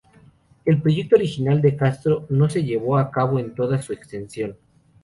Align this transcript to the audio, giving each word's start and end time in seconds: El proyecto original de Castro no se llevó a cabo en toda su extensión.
El 0.65 0.81
proyecto 0.81 1.15
original 1.15 1.61
de 1.61 1.77
Castro 1.77 2.25
no 2.29 2.49
se 2.49 2.63
llevó 2.63 2.97
a 2.97 3.11
cabo 3.11 3.37
en 3.37 3.53
toda 3.53 3.79
su 3.83 3.93
extensión. 3.93 4.57